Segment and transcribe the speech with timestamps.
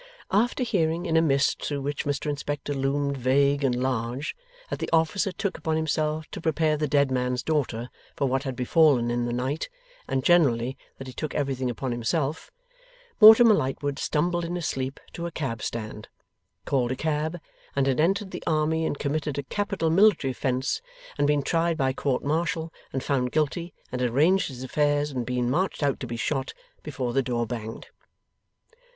[0.31, 4.35] After hearing, in a mist through which Mr Inspector loomed vague and large,
[4.71, 8.55] that the officer took upon himself to prepare the dead man's daughter for what had
[8.55, 9.69] befallen in the night,
[10.07, 12.49] and generally that he took everything upon himself,
[13.19, 16.07] Mortimer Lightwood stumbled in his sleep to a cab stand,
[16.65, 17.39] called a cab,
[17.75, 20.81] and had entered the army and committed a capital military offence
[21.19, 25.27] and been tried by court martial and found guilty and had arranged his affairs and
[25.27, 27.89] been marched out to be shot, before the door banged.